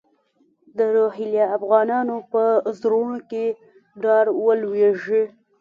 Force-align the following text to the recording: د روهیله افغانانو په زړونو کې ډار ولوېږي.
د 0.77 0.79
روهیله 0.95 1.43
افغانانو 1.57 2.15
په 2.31 2.43
زړونو 2.79 3.17
کې 3.29 3.45
ډار 4.03 4.25
ولوېږي. 4.45 5.23